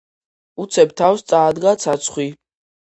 უცებ 0.63 0.95
თავს 1.03 1.25
წაადგა 1.31 1.77
ცაცხვი. 1.87 2.31